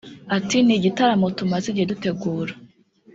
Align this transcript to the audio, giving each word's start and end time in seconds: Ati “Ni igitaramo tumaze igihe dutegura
Ati 0.37 0.57
“Ni 0.65 0.73
igitaramo 0.77 1.27
tumaze 1.37 1.65
igihe 1.69 1.87
dutegura 1.91 2.53